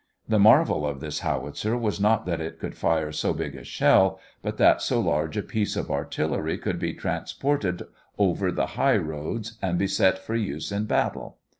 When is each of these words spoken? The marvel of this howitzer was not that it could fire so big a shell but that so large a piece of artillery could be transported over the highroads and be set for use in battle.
The 0.27 0.39
marvel 0.39 0.83
of 0.83 0.99
this 0.99 1.19
howitzer 1.19 1.77
was 1.77 1.99
not 1.99 2.25
that 2.25 2.41
it 2.41 2.57
could 2.57 2.75
fire 2.75 3.11
so 3.11 3.33
big 3.33 3.55
a 3.55 3.63
shell 3.63 4.19
but 4.41 4.57
that 4.57 4.81
so 4.81 4.99
large 4.99 5.37
a 5.37 5.43
piece 5.43 5.75
of 5.75 5.91
artillery 5.91 6.57
could 6.57 6.79
be 6.79 6.95
transported 6.95 7.83
over 8.17 8.51
the 8.51 8.65
highroads 8.75 9.59
and 9.61 9.77
be 9.77 9.85
set 9.85 10.17
for 10.17 10.33
use 10.35 10.71
in 10.71 10.85
battle. 10.85 11.37